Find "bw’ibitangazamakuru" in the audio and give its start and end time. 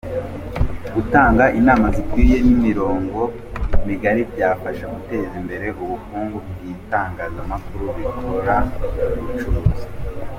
6.47-7.85